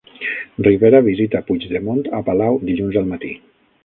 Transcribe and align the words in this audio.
Rivera 0.67 1.01
visita 1.07 1.41
Puigdemont 1.49 2.09
a 2.21 2.21
palau 2.31 2.57
dilluns 2.71 2.99
al 3.03 3.13
matí 3.13 3.31